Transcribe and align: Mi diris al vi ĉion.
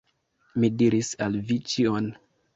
Mi 0.63 0.69
diris 0.79 1.13
al 1.27 1.39
vi 1.51 1.61
ĉion. 1.75 2.11